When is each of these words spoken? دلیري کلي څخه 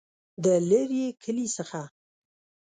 دلیري 0.43 1.05
کلي 1.23 1.45
څخه 1.57 1.81